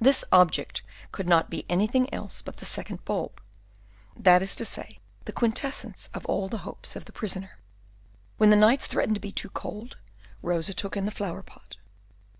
This 0.00 0.24
object 0.30 0.82
could 1.10 1.26
not 1.26 1.50
be 1.50 1.68
anything 1.68 2.08
else 2.14 2.40
but 2.40 2.58
the 2.58 2.64
second 2.64 3.04
bulb, 3.04 3.40
that 4.16 4.40
is 4.40 4.54
to 4.54 4.64
say, 4.64 5.00
the 5.24 5.32
quintessence 5.32 6.08
of 6.14 6.24
all 6.26 6.46
the 6.46 6.58
hopes 6.62 6.94
of 6.94 7.06
the 7.06 7.10
prisoner. 7.12 7.58
When 8.36 8.50
the 8.50 8.54
nights 8.54 8.86
threatened 8.86 9.16
to 9.16 9.20
be 9.20 9.32
too 9.32 9.50
cold, 9.50 9.96
Rosa 10.40 10.72
took 10.72 10.96
in 10.96 11.04
the 11.04 11.10
flower 11.10 11.42
pot. 11.42 11.78